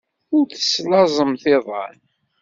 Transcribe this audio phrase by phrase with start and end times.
[0.37, 1.97] Ur teslaẓemt iḍan.